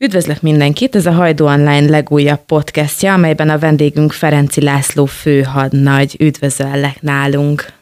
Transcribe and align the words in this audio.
Üdvözlök 0.00 0.40
mindenkit, 0.40 0.94
ez 0.94 1.06
a 1.06 1.12
Hajdú 1.12 1.44
Online 1.44 1.88
legújabb 1.88 2.44
podcastja, 2.44 3.12
amelyben 3.12 3.48
a 3.48 3.58
vendégünk 3.58 4.12
Ferenci 4.12 4.60
László 4.60 5.04
főhadnagy. 5.04 6.16
Üdvözöllek 6.18 7.02
nálunk! 7.02 7.72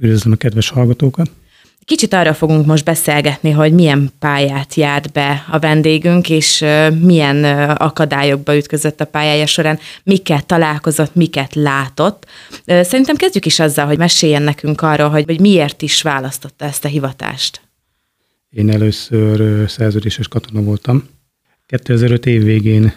Üdvözlöm 0.00 0.32
a 0.32 0.36
kedves 0.36 0.68
hallgatókat! 0.68 1.30
Kicsit 1.84 2.12
arra 2.12 2.34
fogunk 2.34 2.66
most 2.66 2.84
beszélgetni, 2.84 3.50
hogy 3.50 3.72
milyen 3.72 4.10
pályát 4.18 4.74
járt 4.74 5.12
be 5.12 5.44
a 5.50 5.58
vendégünk, 5.58 6.30
és 6.30 6.64
milyen 7.00 7.44
akadályokba 7.70 8.56
ütközött 8.56 9.00
a 9.00 9.06
pályája 9.06 9.46
során, 9.46 9.78
miket 10.02 10.46
találkozott, 10.46 11.14
miket 11.14 11.54
látott. 11.54 12.26
Szerintem 12.66 13.16
kezdjük 13.16 13.46
is 13.46 13.60
azzal, 13.60 13.86
hogy 13.86 13.98
meséljen 13.98 14.42
nekünk 14.42 14.80
arról, 14.80 15.08
hogy, 15.08 15.24
hogy 15.24 15.40
miért 15.40 15.82
is 15.82 16.02
választotta 16.02 16.64
ezt 16.64 16.84
a 16.84 16.88
hivatást. 16.88 17.60
Én 18.52 18.70
először 18.70 19.70
szerződéses 19.70 20.28
katona 20.28 20.62
voltam. 20.62 21.08
2005 21.66 22.26
év 22.26 22.42
végén 22.42 22.92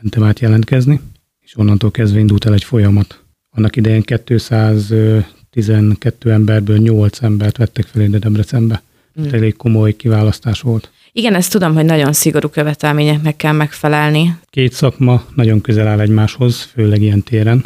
mentem 0.00 0.22
át 0.22 0.40
jelentkezni, 0.40 1.00
és 1.40 1.56
onnantól 1.56 1.90
kezdve 1.90 2.18
indult 2.18 2.44
el 2.44 2.52
egy 2.52 2.64
folyamat. 2.64 3.22
Annak 3.50 3.76
idején 3.76 4.02
212 4.02 6.32
emberből 6.32 6.78
8 6.78 7.22
embert 7.22 7.56
vettek 7.56 7.86
fel 7.86 8.02
ide 8.02 8.18
Debrecenbe. 8.18 8.82
Mm. 9.20 9.24
Elég 9.32 9.56
komoly 9.56 9.96
kiválasztás 9.96 10.60
volt. 10.60 10.90
Igen, 11.12 11.34
ezt 11.34 11.52
tudom, 11.52 11.74
hogy 11.74 11.84
nagyon 11.84 12.12
szigorú 12.12 12.48
követelményeknek 12.48 13.36
kell 13.36 13.52
megfelelni. 13.52 14.36
Két 14.50 14.72
szakma 14.72 15.24
nagyon 15.34 15.60
közel 15.60 15.86
áll 15.86 16.00
egymáshoz, 16.00 16.62
főleg 16.62 17.02
ilyen 17.02 17.22
téren. 17.22 17.64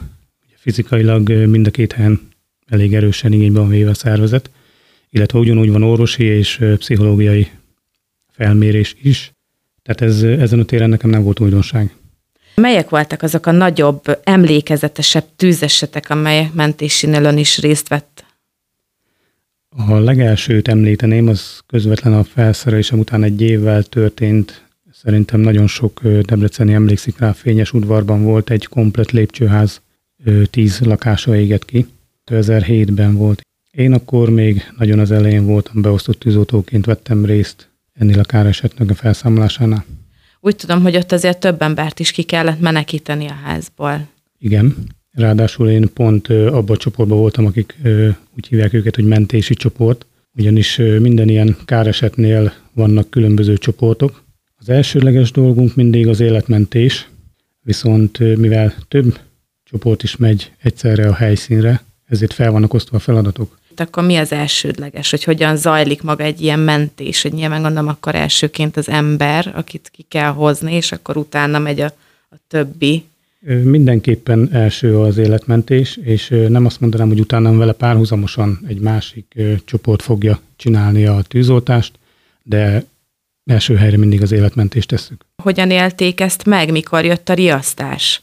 Fizikailag 0.57 1.31
mind 1.31 1.67
a 1.67 1.71
két 1.71 1.93
helyen 1.93 2.21
elég 2.67 2.95
erősen 2.95 3.33
igénybe 3.33 3.61
van 3.61 3.69
véve 3.69 3.91
a 3.91 3.95
szervezet 3.95 4.51
illetve 5.13 5.39
ugyanúgy 5.39 5.71
van 5.71 5.83
orvosi 5.83 6.25
és 6.25 6.65
pszichológiai 6.77 7.49
felmérés 8.31 8.97
is. 9.03 9.33
Tehát 9.83 10.01
ez, 10.01 10.23
ezen 10.23 10.59
a 10.59 10.65
téren 10.65 10.89
nekem 10.89 11.11
nem 11.11 11.23
volt 11.23 11.41
újdonság. 11.41 11.95
Melyek 12.55 12.89
voltak 12.89 13.23
azok 13.23 13.47
a 13.47 13.51
nagyobb, 13.51 14.21
emlékezetesebb 14.23 15.25
tűzesetek, 15.37 16.11
amelyek 16.11 16.53
mentésinél 16.53 17.25
ön 17.25 17.39
is 17.39 17.59
részt 17.59 17.89
vett? 17.89 18.25
A 19.77 19.99
legelsőt 19.99 20.69
említeném, 20.69 21.29
az 21.29 21.61
közvetlen 21.67 22.13
a 22.13 22.25
felszerelésem 22.25 22.99
után 22.99 23.23
egy 23.23 23.41
évvel 23.41 23.83
történt. 23.83 24.65
Szerintem 24.93 25.41
nagyon 25.41 25.67
sok 25.67 26.01
debreceni 26.03 26.73
emlékszik 26.73 27.19
rá, 27.19 27.33
Fényes 27.33 27.73
udvarban 27.73 28.23
volt 28.23 28.51
egy 28.51 28.67
komplet 28.67 29.11
lépcsőház, 29.11 29.81
tíz 30.51 30.81
lakása 30.81 31.37
égett 31.37 31.65
ki. 31.65 31.87
2007-ben 32.27 33.15
volt. 33.15 33.41
Én 33.77 33.93
akkor 33.93 34.31
még 34.31 34.63
nagyon 34.79 34.99
az 34.99 35.11
elején 35.11 35.47
voltam, 35.47 35.83
beosztott 35.83 36.19
tűzoltóként 36.19 36.85
vettem 36.87 37.25
részt 37.25 37.69
ennél 37.93 38.19
a 38.19 38.23
káresetnek 38.23 38.91
a 38.91 38.95
felszámolásánál. 38.95 39.85
Úgy 40.41 40.57
tudom, 40.57 40.83
hogy 40.83 40.97
ott 40.97 41.13
azért 41.13 41.41
több 41.41 41.63
embert 41.63 42.01
is 42.01 42.11
ki 42.11 42.23
kellett 42.23 42.61
menekíteni 42.61 43.27
a 43.27 43.33
házból. 43.45 44.09
Igen, 44.39 44.77
ráadásul 45.13 45.69
én 45.69 45.93
pont 45.93 46.29
abban 46.29 46.77
a 46.77 46.77
csoportban 46.77 47.19
voltam, 47.19 47.47
akik 47.47 47.77
úgy 48.37 48.47
hívják 48.49 48.73
őket, 48.73 48.95
hogy 48.95 49.05
mentési 49.05 49.55
csoport, 49.55 50.07
ugyanis 50.35 50.77
minden 50.77 51.29
ilyen 51.29 51.57
káresetnél 51.65 52.53
vannak 52.73 53.11
különböző 53.11 53.57
csoportok. 53.57 54.23
Az 54.57 54.69
elsőleges 54.69 55.31
dolgunk 55.31 55.75
mindig 55.75 56.09
az 56.09 56.21
életmentés, 56.21 57.09
viszont 57.63 58.19
mivel 58.19 58.75
több 58.89 59.19
csoport 59.65 60.03
is 60.03 60.17
megy 60.17 60.53
egyszerre 60.63 61.09
a 61.09 61.15
helyszínre, 61.15 61.83
ezért 62.07 62.33
fel 62.33 62.51
vannak 62.51 62.75
osztva 62.75 62.97
a 62.97 63.01
feladatok 63.01 63.61
akkor 63.81 64.05
mi 64.05 64.17
az 64.17 64.33
elsődleges, 64.33 65.11
hogy 65.11 65.25
hogyan 65.25 65.57
zajlik 65.57 66.03
maga 66.03 66.25
egy 66.25 66.41
ilyen 66.41 66.59
mentés, 66.59 67.23
hogy 67.23 67.33
nyilván 67.33 67.63
gondolom 67.63 67.89
akkor 67.89 68.15
elsőként 68.15 68.77
az 68.77 68.89
ember, 68.89 69.53
akit 69.55 69.91
ki 69.93 70.05
kell 70.09 70.31
hozni, 70.31 70.75
és 70.75 70.93
akkor 70.93 71.17
utána 71.17 71.59
megy 71.59 71.81
a, 71.81 71.95
a 72.31 72.37
többi. 72.49 73.05
Mindenképpen 73.63 74.49
első 74.53 74.99
az 74.99 75.17
életmentés, 75.17 75.99
és 76.03 76.29
nem 76.49 76.67
azt 76.67 76.81
mondanám, 76.81 77.09
hogy 77.09 77.21
utána 77.21 77.57
vele 77.57 77.73
párhuzamosan 77.73 78.61
egy 78.69 78.81
másik 78.81 79.35
csoport 79.65 80.03
fogja 80.03 80.41
csinálni 80.57 81.07
a 81.07 81.23
tűzoltást, 81.29 81.93
de 82.43 82.85
első 83.47 83.75
helyre 83.77 83.97
mindig 83.97 84.23
az 84.23 84.33
életmentést 84.33 84.89
tesszük. 84.89 85.25
Hogyan 85.43 85.71
élték 85.71 86.21
ezt 86.21 86.45
meg, 86.45 86.71
mikor 86.71 87.05
jött 87.05 87.29
a 87.29 87.35
riasztás? 87.35 88.23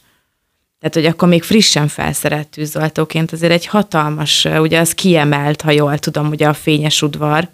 Tehát, 0.80 0.94
hogy 0.94 1.04
akkor 1.06 1.28
még 1.28 1.42
frissen 1.42 1.88
felszerelt 1.88 2.48
tűzoltóként 2.48 3.32
azért 3.32 3.52
egy 3.52 3.66
hatalmas, 3.66 4.44
ugye 4.44 4.78
az 4.78 4.94
kiemelt, 4.94 5.60
ha 5.60 5.70
jól 5.70 5.98
tudom, 5.98 6.28
ugye 6.28 6.48
a 6.48 6.52
fényes 6.52 7.02
udvar, 7.02 7.48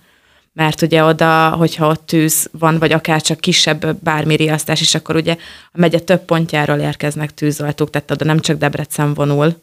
mert 0.52 0.82
ugye 0.82 1.04
oda, 1.04 1.48
hogyha 1.48 1.88
ott 1.88 2.06
tűz 2.06 2.48
van, 2.58 2.78
vagy 2.78 2.92
akár 2.92 3.22
csak 3.22 3.40
kisebb 3.40 3.96
bármi 4.02 4.36
riasztás 4.36 4.80
is, 4.80 4.94
akkor 4.94 5.16
ugye 5.16 5.36
a 5.72 5.78
megye 5.78 5.98
több 5.98 6.20
pontjáról 6.20 6.78
érkeznek 6.78 7.34
tűzoltók, 7.34 7.90
tehát 7.90 8.10
oda 8.10 8.24
nem 8.24 8.40
csak 8.40 8.58
Debrecen 8.58 9.14
vonul. 9.14 9.54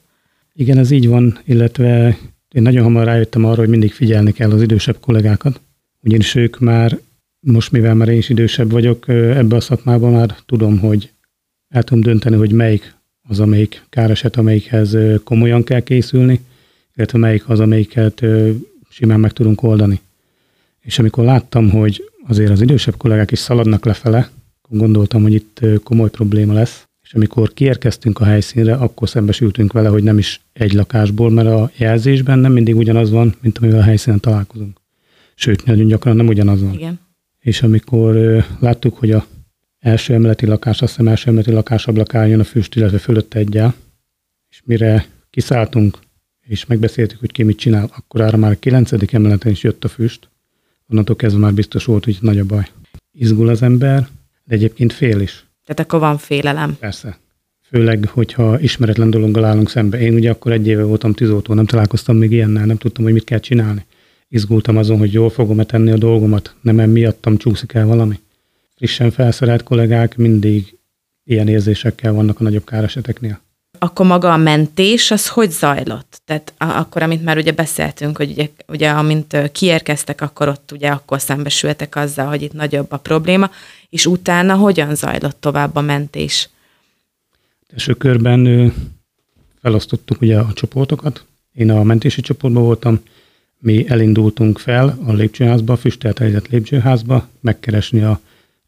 Igen, 0.53 0.77
ez 0.77 0.91
így 0.91 1.07
van, 1.07 1.39
illetve 1.45 2.17
én 2.51 2.61
nagyon 2.61 2.83
hamar 2.83 3.05
rájöttem 3.05 3.45
arra, 3.45 3.59
hogy 3.59 3.69
mindig 3.69 3.93
figyelni 3.93 4.31
kell 4.31 4.51
az 4.51 4.61
idősebb 4.61 4.99
kollégákat, 4.99 5.61
ugyanis 6.01 6.35
ők 6.35 6.59
már, 6.59 6.97
most 7.39 7.71
mivel 7.71 7.93
már 7.93 8.07
én 8.07 8.17
is 8.17 8.29
idősebb 8.29 8.71
vagyok, 8.71 9.07
ebbe 9.07 9.55
a 9.55 9.61
szakmában 9.61 10.11
már 10.11 10.35
tudom, 10.45 10.79
hogy 10.79 11.11
el 11.69 11.83
tudom 11.83 12.03
dönteni, 12.03 12.35
hogy 12.35 12.51
melyik 12.51 12.93
az, 13.27 13.39
amelyik 13.39 13.85
káreset, 13.89 14.35
amelyikhez 14.35 14.97
komolyan 15.23 15.63
kell 15.63 15.79
készülni, 15.79 16.39
illetve 16.95 17.17
melyik 17.17 17.49
az, 17.49 17.59
amelyiket 17.59 18.21
simán 18.89 19.19
meg 19.19 19.31
tudunk 19.31 19.63
oldani. 19.63 20.01
És 20.81 20.99
amikor 20.99 21.23
láttam, 21.23 21.69
hogy 21.69 22.11
azért 22.27 22.51
az 22.51 22.61
idősebb 22.61 22.97
kollégák 22.97 23.31
is 23.31 23.39
szaladnak 23.39 23.85
lefele, 23.85 24.29
gondoltam, 24.69 25.21
hogy 25.21 25.33
itt 25.33 25.59
komoly 25.83 26.09
probléma 26.09 26.53
lesz, 26.53 26.87
és 27.03 27.13
amikor 27.13 27.53
kiérkeztünk 27.53 28.19
a 28.19 28.23
helyszínre, 28.23 28.73
akkor 28.73 29.09
szembesültünk 29.09 29.73
vele, 29.73 29.87
hogy 29.89 30.03
nem 30.03 30.17
is 30.17 30.41
egy 30.53 30.73
lakásból, 30.73 31.29
mert 31.29 31.47
a 31.47 31.71
jelzésben 31.77 32.39
nem 32.39 32.51
mindig 32.51 32.75
ugyanaz 32.75 33.11
van, 33.11 33.35
mint 33.41 33.57
amivel 33.57 33.79
a 33.79 33.83
helyszínen 33.83 34.19
találkozunk. 34.19 34.81
Sőt, 35.35 35.65
nagyon 35.65 35.87
gyakran 35.87 36.15
nem 36.15 36.27
ugyanaz 36.27 36.61
van. 36.61 36.73
Igen. 36.73 36.99
És 37.39 37.61
amikor 37.61 38.43
láttuk, 38.59 38.97
hogy 38.97 39.11
a 39.11 39.25
első 39.83 40.13
emeleti 40.13 40.45
lakás, 40.45 40.81
azt 40.81 40.91
hiszem 40.91 41.07
első 41.07 41.29
emeleti 41.29 41.51
lakás 41.51 41.87
ablakán 41.87 42.27
jön 42.27 42.39
a 42.39 42.43
füst, 42.43 42.75
illetve 42.75 42.97
fölött 42.97 43.33
egyel, 43.33 43.73
és 44.49 44.61
mire 44.65 45.05
kiszálltunk, 45.29 45.97
és 46.41 46.65
megbeszéltük, 46.65 47.19
hogy 47.19 47.31
ki 47.31 47.43
mit 47.43 47.57
csinál, 47.57 47.89
akkor 47.95 48.21
arra 48.21 48.37
már 48.37 48.51
a 48.51 48.59
kilencedik 48.59 49.13
emeleten 49.13 49.51
is 49.51 49.63
jött 49.63 49.83
a 49.83 49.87
füst, 49.87 50.29
onnantól 50.89 51.15
kezdve 51.15 51.39
már 51.39 51.53
biztos 51.53 51.85
volt, 51.85 52.05
hogy 52.05 52.17
nagy 52.21 52.39
a 52.39 52.45
baj. 52.45 52.67
Izgul 53.11 53.49
az 53.49 53.61
ember, 53.61 54.07
de 54.43 54.55
egyébként 54.55 54.93
fél 54.93 55.19
is. 55.19 55.45
Tehát 55.65 55.79
akkor 55.79 55.99
van 55.99 56.17
félelem. 56.17 56.77
Persze. 56.79 57.17
Főleg, 57.61 58.05
hogyha 58.07 58.59
ismeretlen 58.59 59.09
dologgal 59.09 59.45
állunk 59.45 59.69
szembe. 59.69 59.99
Én 59.99 60.13
ugye 60.13 60.29
akkor 60.29 60.51
egy 60.51 60.67
éve 60.67 60.83
voltam 60.83 61.13
tűzoltó, 61.13 61.53
nem 61.53 61.65
találkoztam 61.65 62.15
még 62.15 62.31
ilyennel, 62.31 62.65
nem 62.65 62.77
tudtam, 62.77 63.03
hogy 63.03 63.13
mit 63.13 63.23
kell 63.23 63.39
csinálni. 63.39 63.85
Izgultam 64.27 64.77
azon, 64.77 64.97
hogy 64.97 65.13
jól 65.13 65.29
fogom-e 65.29 65.63
tenni 65.63 65.91
a 65.91 65.97
dolgomat, 65.97 66.55
nem 66.61 66.89
miattam 66.89 67.37
csúszik 67.37 67.73
el 67.73 67.85
valami 67.85 68.19
frissen 68.75 69.11
felszerelt 69.11 69.63
kollégák 69.63 70.17
mindig 70.17 70.77
ilyen 71.23 71.47
érzésekkel 71.47 72.13
vannak 72.13 72.39
a 72.39 72.43
nagyobb 72.43 72.65
káreseteknél. 72.65 73.41
Akkor 73.79 74.05
maga 74.05 74.33
a 74.33 74.37
mentés, 74.37 75.11
az 75.11 75.27
hogy 75.27 75.51
zajlott? 75.51 76.21
Tehát 76.25 76.53
akkor, 76.57 77.01
amint 77.01 77.23
már 77.23 77.37
ugye 77.37 77.51
beszéltünk, 77.51 78.17
hogy 78.17 78.31
ugye, 78.31 78.49
ugye 78.67 78.89
amint 78.89 79.51
kiérkeztek, 79.51 80.21
akkor 80.21 80.47
ott 80.47 80.71
ugye 80.71 80.89
akkor 80.89 81.21
szembesültek 81.21 81.95
azzal, 81.95 82.27
hogy 82.27 82.41
itt 82.41 82.53
nagyobb 82.53 82.91
a 82.91 82.97
probléma, 82.97 83.49
és 83.89 84.05
utána 84.05 84.55
hogyan 84.55 84.95
zajlott 84.95 85.37
tovább 85.39 85.75
a 85.75 85.81
mentés? 85.81 86.49
Első 87.73 87.93
körben 87.93 88.73
felosztottuk 89.61 90.21
ugye 90.21 90.39
a 90.39 90.53
csoportokat. 90.53 91.25
Én 91.53 91.71
a 91.71 91.83
mentési 91.83 92.21
csoportban 92.21 92.63
voltam, 92.63 92.99
mi 93.59 93.89
elindultunk 93.89 94.59
fel 94.59 94.99
a 95.05 95.11
lépcsőházba, 95.11 95.77
füstelt 95.77 96.47
lépcsőházba, 96.49 97.27
megkeresni 97.39 98.01
a 98.01 98.19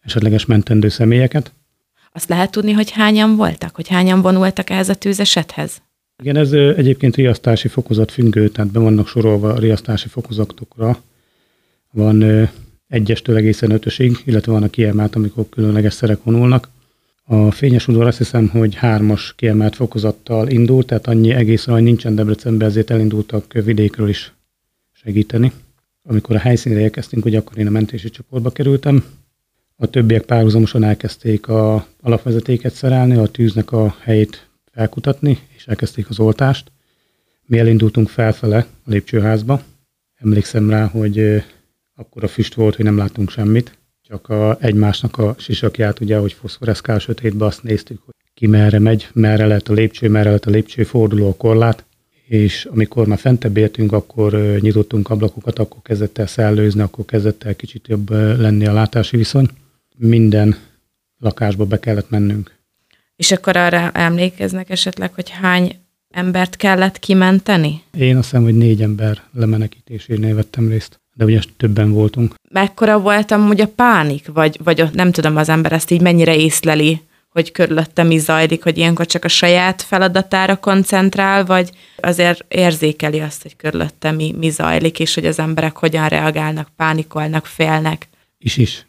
esetleges 0.05 0.45
mentendő 0.45 0.89
személyeket. 0.89 1.51
Azt 2.11 2.29
lehet 2.29 2.51
tudni, 2.51 2.71
hogy 2.71 2.91
hányan 2.91 3.35
voltak, 3.35 3.75
hogy 3.75 3.87
hányan 3.87 4.21
vonultak 4.21 4.69
ehhez 4.69 4.89
a 4.89 4.95
tűzesethez? 4.95 5.81
Igen, 6.21 6.35
ez 6.35 6.51
egyébként 6.51 7.15
riasztási 7.15 7.67
fokozat 7.67 8.11
függő, 8.11 8.49
tehát 8.49 8.71
be 8.71 8.79
vannak 8.79 9.07
sorolva 9.07 9.53
a 9.53 9.59
riasztási 9.59 10.07
fokozatokra. 10.07 11.01
Van 11.91 12.49
egyestől 12.87 13.35
egészen 13.35 13.71
ötösig, 13.71 14.21
illetve 14.25 14.51
van 14.51 14.63
a 14.63 14.69
kiemelt, 14.69 15.15
amikor 15.15 15.49
különleges 15.49 15.93
szerek 15.93 16.23
vonulnak. 16.23 16.69
A 17.23 17.51
fényes 17.51 17.87
udvar 17.87 18.07
azt 18.07 18.17
hiszem, 18.17 18.47
hogy 18.47 18.75
hármas 18.75 19.33
kiemelt 19.35 19.75
fokozattal 19.75 20.47
indult, 20.47 20.87
tehát 20.87 21.07
annyi 21.07 21.31
egész 21.31 21.67
arany 21.67 21.83
nincsen 21.83 22.15
Debrecenben, 22.15 22.67
ezért 22.67 22.89
elindultak 22.89 23.53
vidékről 23.53 24.09
is 24.09 24.33
segíteni. 24.91 25.51
Amikor 26.03 26.35
a 26.35 26.39
helyszínre 26.39 26.79
érkeztünk, 26.79 27.23
hogy 27.23 27.35
akkor 27.35 27.57
én 27.57 27.67
a 27.67 27.69
mentési 27.69 28.09
csoportba 28.09 28.49
kerültem, 28.49 29.03
a 29.77 29.87
többiek 29.87 30.23
párhuzamosan 30.23 30.83
elkezdték 30.83 31.47
a 31.47 31.87
alapvezetéket 32.01 32.73
szerelni, 32.73 33.15
a 33.15 33.27
tűznek 33.27 33.71
a 33.71 33.95
helyét 33.99 34.47
felkutatni, 34.71 35.39
és 35.55 35.67
elkezdték 35.67 36.09
az 36.09 36.19
oltást. 36.19 36.71
Mi 37.45 37.59
elindultunk 37.59 38.09
felfele 38.09 38.57
a 38.57 38.89
lépcsőházba. 38.89 39.61
Emlékszem 40.15 40.69
rá, 40.69 40.85
hogy 40.85 41.43
akkor 41.95 42.23
a 42.23 42.27
füst 42.27 42.53
volt, 42.53 42.75
hogy 42.75 42.85
nem 42.85 42.97
láttunk 42.97 43.29
semmit. 43.29 43.77
csak 44.01 44.29
a, 44.29 44.57
egymásnak 44.59 45.17
a 45.17 45.35
sisakját, 45.37 45.99
ugye, 45.99 46.17
hogy 46.17 46.33
foszforeszkál 46.33 46.99
sötétbe, 46.99 47.45
azt 47.45 47.63
néztük, 47.63 48.01
hogy 48.05 48.13
ki 48.33 48.47
merre 48.47 48.79
megy, 48.79 49.09
merre 49.13 49.45
lehet 49.45 49.69
a 49.69 49.73
lépcső, 49.73 50.09
merre 50.09 50.27
lehet 50.27 50.45
a 50.45 50.49
lépcső, 50.49 50.83
forduló 50.83 51.29
a 51.29 51.35
korlát, 51.35 51.85
és 52.27 52.65
amikor 52.65 53.07
már 53.07 53.17
fentebb 53.17 53.57
értünk, 53.57 53.91
akkor 53.91 54.33
nyitottunk 54.59 55.09
ablakokat, 55.09 55.59
akkor 55.59 55.81
kezdett 55.81 56.17
el 56.17 56.27
szellőzni, 56.27 56.81
akkor 56.81 57.05
kezdett 57.05 57.43
el 57.43 57.55
kicsit 57.55 57.87
jobb 57.87 58.09
lenni 58.39 58.65
a 58.65 58.73
látási 58.73 59.17
viszony. 59.17 59.49
Minden 59.97 60.57
lakásba 61.19 61.65
be 61.65 61.79
kellett 61.79 62.09
mennünk. 62.09 62.55
És 63.15 63.31
akkor 63.31 63.57
arra 63.57 63.91
emlékeznek 63.91 64.69
esetleg, 64.69 65.13
hogy 65.13 65.29
hány 65.29 65.79
embert 66.09 66.55
kellett 66.55 66.99
kimenteni? 66.99 67.81
Én 67.97 68.17
azt 68.17 68.29
hiszem, 68.29 68.43
hogy 68.43 68.57
négy 68.57 68.81
ember 68.81 69.21
lemenekítésénél 69.33 70.35
vettem 70.35 70.67
részt, 70.69 70.99
de 71.13 71.25
ugye 71.25 71.39
többen 71.57 71.91
voltunk. 71.91 72.33
Mekkora 72.49 72.99
voltam, 72.99 73.47
hogy 73.47 73.61
a 73.61 73.67
pánik, 73.67 74.27
vagy, 74.27 74.59
vagy 74.63 74.89
nem 74.93 75.11
tudom, 75.11 75.35
az 75.35 75.49
ember 75.49 75.71
ezt 75.71 75.91
így 75.91 76.01
mennyire 76.01 76.35
észleli, 76.35 77.01
hogy 77.29 77.51
körülötte 77.51 78.03
mi 78.03 78.17
zajlik, 78.17 78.63
hogy 78.63 78.77
ilyenkor 78.77 79.05
csak 79.05 79.23
a 79.23 79.27
saját 79.27 79.81
feladatára 79.81 80.55
koncentrál, 80.55 81.45
vagy 81.45 81.69
azért 81.97 82.45
érzékeli 82.47 83.19
azt, 83.19 83.41
hogy 83.41 83.55
körülötte 83.55 84.11
mi, 84.11 84.35
mi 84.37 84.49
zajlik, 84.49 84.99
és 84.99 85.13
hogy 85.13 85.25
az 85.25 85.39
emberek 85.39 85.77
hogyan 85.77 86.07
reagálnak, 86.07 86.69
pánikolnak, 86.75 87.45
félnek. 87.45 88.07
Is 88.37 88.57
is. 88.57 88.85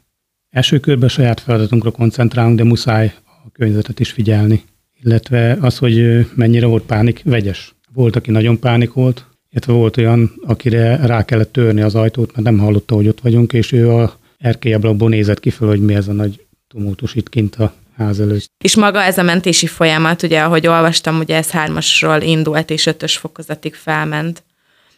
Első 0.57 0.79
körben 0.79 1.09
saját 1.09 1.41
feladatunkra 1.41 1.91
koncentrálunk, 1.91 2.57
de 2.57 2.65
muszáj 2.65 3.15
a 3.25 3.51
környezetet 3.53 4.01
is 4.01 4.11
figyelni. 4.11 4.63
Illetve 5.03 5.57
az, 5.61 5.79
hogy 5.79 6.27
mennyire 6.35 6.67
volt 6.67 6.83
pánik, 6.83 7.21
vegyes. 7.25 7.75
Volt, 7.95 8.17
aki 8.17 8.31
nagyon 8.31 8.59
pánikolt, 8.59 9.27
illetve 9.51 9.73
volt 9.73 9.97
olyan, 9.97 10.33
akire 10.47 11.07
rá 11.07 11.25
kellett 11.25 11.53
törni 11.53 11.81
az 11.81 11.95
ajtót, 11.95 12.33
mert 12.33 12.49
nem 12.49 12.59
hallotta, 12.59 12.95
hogy 12.95 13.09
ott 13.09 13.21
vagyunk, 13.21 13.53
és 13.53 13.73
ő 13.73 13.91
a 13.91 14.19
erkélyablakból 14.39 15.09
nézett 15.09 15.41
ki 15.41 15.51
fel, 15.51 15.69
hogy 15.69 15.81
mi 15.81 15.95
ez 15.95 16.09
a 16.09 16.13
nagy 16.13 16.47
tumultus 16.69 17.15
itt 17.15 17.29
kint 17.29 17.55
a 17.55 17.75
ház 17.97 18.21
előtt. 18.21 18.51
És 18.65 18.77
maga 18.77 19.03
ez 19.03 19.19
a 19.19 19.23
mentési 19.23 19.67
folyamat, 19.67 20.23
ugye, 20.23 20.41
ahogy 20.41 20.67
olvastam, 20.67 21.19
ugye 21.19 21.37
ez 21.37 21.51
hármasról 21.51 22.21
indult, 22.21 22.71
és 22.71 22.87
ötös 22.87 23.17
fokozatig 23.17 23.75
felment. 23.75 24.43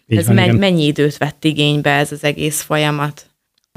Így 0.06 0.18
ez 0.18 0.26
van, 0.26 0.34
me- 0.34 0.58
mennyi 0.58 0.86
időt 0.86 1.16
vett 1.16 1.44
igénybe 1.44 1.90
ez 1.90 2.12
az 2.12 2.24
egész 2.24 2.60
folyamat? 2.60 3.27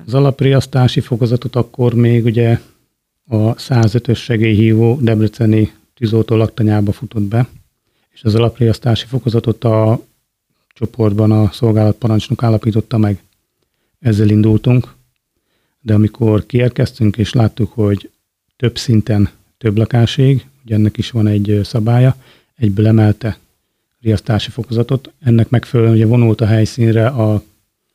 Az 0.06 0.14
alapriasztási 0.14 1.00
fokozatot 1.00 1.56
akkor 1.56 1.94
még 1.94 2.26
ugye 2.26 2.60
a 3.28 3.56
105-ös 3.56 4.18
segélyhívó 4.18 4.98
Debreceni 5.02 5.72
tűzoltó 5.94 6.36
laktanyába 6.36 6.92
futott 6.92 7.24
be, 7.24 7.48
és 8.10 8.24
az 8.24 8.36
alapriasztási 8.36 9.06
fokozatot 9.06 9.64
a 9.64 10.02
csoportban 10.68 11.32
a 11.32 11.52
szolgálatparancsnok 11.52 12.44
állapította 12.44 12.98
meg. 12.98 13.24
Ezzel 14.00 14.30
indultunk, 14.30 14.94
de 15.82 15.94
amikor 15.94 16.46
kiérkeztünk 16.46 17.18
és 17.18 17.34
láttuk, 17.34 17.72
hogy 17.72 18.10
több 18.58 18.78
szinten 18.78 19.30
több 19.58 19.78
lakáség, 19.78 20.46
ugye 20.66 20.76
ennek 20.76 20.98
is 20.98 21.12
van 21.12 21.28
egy 21.28 21.60
szabálya, 21.64 22.16
egyből 22.56 22.88
emelte 22.88 23.38
riasztási 24.02 24.50
fokozatot. 24.50 25.12
Ennek 25.20 25.50
megfelelően 25.50 25.96
ugye 25.96 26.06
vonult 26.06 26.42
a 26.42 26.46
helyszínre 26.46 27.08
a 27.08 27.44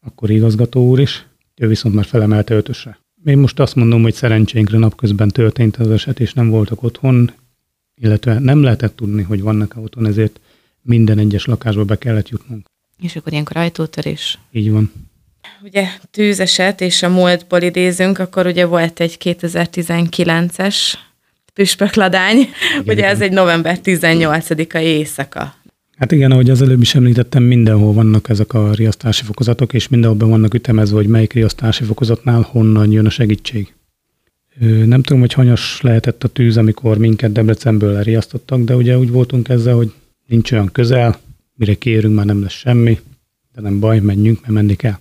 akkor 0.00 0.30
igazgató 0.30 0.88
úr 0.88 1.00
is, 1.00 1.26
ő 1.56 1.68
viszont 1.68 1.94
már 1.94 2.04
felemelte 2.04 2.54
ötösre. 2.54 2.98
Én 3.24 3.38
most 3.38 3.60
azt 3.60 3.74
mondom, 3.74 4.02
hogy 4.02 4.14
szerencsénkre 4.14 4.78
napközben 4.78 5.28
történt 5.28 5.76
az 5.76 5.90
eset, 5.90 6.20
és 6.20 6.32
nem 6.32 6.48
voltak 6.48 6.82
otthon, 6.82 7.32
illetve 7.94 8.38
nem 8.38 8.62
lehetett 8.62 8.96
tudni, 8.96 9.22
hogy 9.22 9.40
vannak-e 9.40 9.80
otthon, 9.80 10.06
ezért 10.06 10.40
minden 10.82 11.18
egyes 11.18 11.44
lakásba 11.44 11.84
be 11.84 11.98
kellett 11.98 12.28
jutnunk. 12.28 12.66
És 12.98 13.16
akkor 13.16 13.32
ilyenkor 13.32 13.56
ajtótörés. 13.56 14.38
Így 14.52 14.70
van. 14.70 14.92
Ugye 15.62 15.88
tűzeset, 16.10 16.80
és 16.80 17.02
a 17.02 17.08
múltból 17.08 17.62
idézünk, 17.62 18.18
akkor 18.18 18.46
ugye 18.46 18.66
volt 18.66 19.00
egy 19.00 19.16
2019-es 19.24 20.76
püspökladány, 21.54 22.36
igen, 22.36 22.82
ugye 22.82 22.92
igen. 22.92 23.08
ez 23.08 23.20
egy 23.20 23.32
november 23.32 23.78
18-ai 23.84 24.82
éjszaka. 24.82 25.54
Hát 25.96 26.12
igen, 26.12 26.30
ahogy 26.30 26.50
az 26.50 26.62
előbb 26.62 26.80
is 26.80 26.94
említettem, 26.94 27.42
mindenhol 27.42 27.92
vannak 27.92 28.28
ezek 28.28 28.54
a 28.54 28.72
riasztási 28.72 29.24
fokozatok, 29.24 29.72
és 29.72 29.88
mindenhol 29.88 30.28
vannak 30.28 30.54
ütemezve, 30.54 30.96
hogy 30.96 31.06
melyik 31.06 31.32
riasztási 31.32 31.84
fokozatnál 31.84 32.40
honnan 32.40 32.92
jön 32.92 33.06
a 33.06 33.10
segítség. 33.10 33.74
Nem 34.84 35.02
tudom, 35.02 35.20
hogy 35.20 35.32
hanyas 35.32 35.80
lehetett 35.80 36.24
a 36.24 36.28
tűz, 36.28 36.56
amikor 36.56 36.98
minket 36.98 37.32
Debrecenből 37.32 37.92
leriasztottak, 37.92 38.60
de 38.60 38.76
ugye 38.76 38.98
úgy 38.98 39.10
voltunk 39.10 39.48
ezzel, 39.48 39.74
hogy 39.74 39.92
nincs 40.26 40.52
olyan 40.52 40.72
közel, 40.72 41.18
mire 41.54 41.74
kérünk, 41.74 42.14
már 42.14 42.24
nem 42.24 42.42
lesz 42.42 42.52
semmi, 42.52 42.98
de 43.54 43.60
nem 43.60 43.80
baj, 43.80 44.00
menjünk, 44.00 44.40
mert 44.40 44.52
menni 44.52 44.76
kell. 44.76 44.98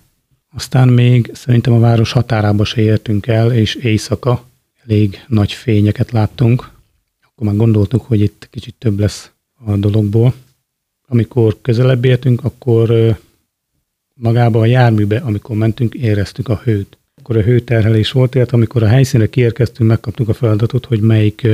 Aztán 0.54 0.88
még 0.88 1.30
szerintem 1.34 1.72
a 1.72 1.78
város 1.78 2.12
határába 2.12 2.64
se 2.64 2.80
értünk 2.80 3.26
el, 3.26 3.52
és 3.52 3.74
éjszaka 3.74 4.44
elég 4.84 5.24
nagy 5.28 5.52
fényeket 5.52 6.10
láttunk. 6.10 6.70
Akkor 7.22 7.46
már 7.46 7.56
gondoltuk, 7.56 8.02
hogy 8.02 8.20
itt 8.20 8.48
kicsit 8.50 8.74
több 8.78 8.98
lesz 8.98 9.30
a 9.64 9.76
dologból. 9.76 10.34
Amikor 11.06 11.56
közelebb 11.62 12.04
értünk, 12.04 12.44
akkor 12.44 13.16
magába 14.14 14.60
a 14.60 14.66
járműbe, 14.66 15.16
amikor 15.16 15.56
mentünk, 15.56 15.94
éreztük 15.94 16.48
a 16.48 16.60
hőt. 16.64 16.98
Akkor 17.14 17.36
a 17.36 17.42
hőterhelés 17.42 18.12
volt, 18.12 18.30
tehát 18.30 18.52
amikor 18.52 18.82
a 18.82 18.86
helyszínre 18.88 19.28
kiérkeztünk, 19.28 19.88
megkaptuk 19.88 20.28
a 20.28 20.34
feladatot, 20.34 20.86
hogy 20.86 21.00
melyik 21.00 21.46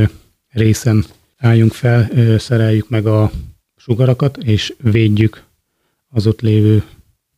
részen 0.48 1.04
álljunk 1.36 1.72
fel, 1.72 2.10
szereljük 2.38 2.88
meg 2.88 3.06
a 3.06 3.30
sugarakat, 3.76 4.36
és 4.36 4.74
védjük 4.78 5.44
az 6.08 6.26
ott 6.26 6.40
lévő 6.40 6.84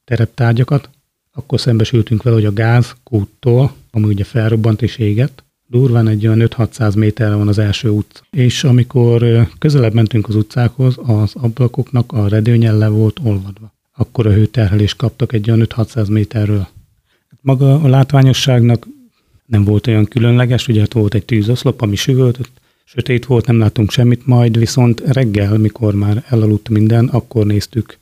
tereptárgyakat. 0.05 0.89
Akkor 1.33 1.61
szembesültünk 1.61 2.23
vele, 2.23 2.37
hogy 2.37 2.45
a 2.45 2.53
gáz 2.53 2.97
kúttól, 3.03 3.75
ami 3.91 4.05
ugye 4.05 4.25
felrobbant 4.25 4.83
és 4.83 4.97
égett, 4.97 5.45
durván 5.67 6.09
egy 6.09 6.27
olyan 6.27 6.49
5-600 6.57 6.97
méterre 6.97 7.35
van 7.35 7.49
az 7.49 7.59
első 7.59 7.89
utca. 7.89 8.21
És 8.31 8.65
amikor 8.65 9.49
közelebb 9.59 9.95
mentünk 9.95 10.29
az 10.29 10.35
utcákhoz, 10.35 10.95
az 11.03 11.33
ablakoknak 11.35 12.13
a 12.13 12.29
redőnyen 12.29 12.79
le 12.79 12.89
volt 12.89 13.21
olvadva. 13.23 13.73
Akkor 13.97 14.27
a 14.27 14.33
hőterhelést 14.33 14.97
kaptak 14.97 15.33
egy 15.33 15.51
olyan 15.51 15.67
5-600 15.69 16.11
méterről. 16.11 16.69
Maga 17.41 17.75
a 17.81 17.89
látványosságnak 17.89 18.87
nem 19.47 19.65
volt 19.65 19.87
olyan 19.87 20.05
különleges, 20.05 20.69
ugye 20.69 20.81
hát 20.81 20.93
volt 20.93 21.15
egy 21.15 21.25
tűzoszlop, 21.25 21.83
ami 21.83 21.97
süvöltött, 21.97 22.51
sötét 22.85 23.27
volt, 23.27 23.47
nem 23.47 23.59
látunk 23.59 23.91
semmit, 23.91 24.27
majd 24.27 24.59
viszont 24.59 25.01
reggel, 25.01 25.59
mikor 25.59 25.95
már 25.95 26.25
elaludt 26.29 26.69
minden, 26.69 27.07
akkor 27.07 27.47
néztük, 27.47 27.99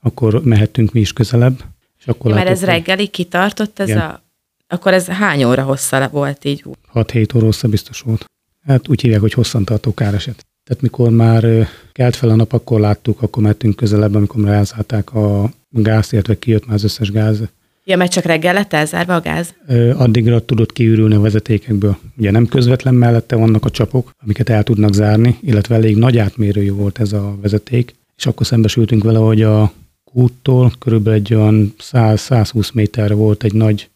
akkor 0.00 0.44
mehettünk 0.44 0.92
mi 0.92 1.00
is 1.00 1.12
közelebb. 1.12 1.64
És 1.98 2.06
akkor 2.06 2.30
ja, 2.30 2.36
mert 2.36 2.48
ez 2.48 2.64
reggelig 2.64 3.10
kitartott, 3.10 3.78
ez 3.78 3.88
igen. 3.88 4.00
a, 4.00 4.22
akkor 4.72 4.94
ez 4.94 5.06
hány 5.06 5.44
óra 5.44 5.62
hossza 5.62 6.08
volt 6.12 6.44
így? 6.44 6.64
6-7 6.94 7.36
óra 7.36 7.44
hossza 7.44 7.68
biztos 7.68 8.00
volt. 8.00 8.24
Hát 8.66 8.88
úgy 8.88 9.00
hívják, 9.00 9.20
hogy 9.20 9.32
hosszantartó 9.32 9.94
káreset. 9.94 10.46
Tehát 10.64 10.82
mikor 10.82 11.10
már 11.10 11.68
kelt 11.92 12.16
fel 12.16 12.28
a 12.28 12.34
nap, 12.34 12.52
akkor 12.52 12.80
láttuk, 12.80 13.22
akkor 13.22 13.42
mehetünk 13.42 13.76
közelebb, 13.76 14.14
amikor 14.14 14.44
már 14.44 14.54
elszállták 14.54 15.14
a 15.14 15.50
gáz, 15.68 16.12
illetve 16.12 16.38
kijött 16.38 16.66
már 16.66 16.74
az 16.74 16.84
összes 16.84 17.10
gáz 17.10 17.42
Ja, 17.84 17.96
mert 17.96 18.12
csak 18.12 18.24
reggel 18.24 18.54
lett 18.54 18.72
elzárva 18.72 19.14
a 19.14 19.20
gáz? 19.20 19.54
Addigra 19.96 20.44
tudott 20.44 20.72
kiürülni 20.72 21.14
a 21.14 21.20
vezetékekből. 21.20 21.96
Ugye 22.16 22.30
nem 22.30 22.46
közvetlen 22.46 22.94
mellette 22.94 23.36
vannak 23.36 23.64
a 23.64 23.70
csapok, 23.70 24.10
amiket 24.22 24.48
el 24.48 24.62
tudnak 24.62 24.94
zárni, 24.94 25.38
illetve 25.40 25.74
elég 25.74 25.96
nagy 25.96 26.18
átmérőjű 26.18 26.72
volt 26.72 26.98
ez 26.98 27.12
a 27.12 27.36
vezeték, 27.40 27.94
és 28.16 28.26
akkor 28.26 28.46
szembesültünk 28.46 29.04
vele, 29.04 29.18
hogy 29.18 29.42
a 29.42 29.72
kúttól 30.04 30.72
körülbelül 30.78 31.18
egy 31.18 31.34
olyan 31.34 31.74
100-120 31.92 32.72
méterre 32.72 33.14
volt 33.14 33.44
egy 33.44 33.54
nagy 33.54 33.90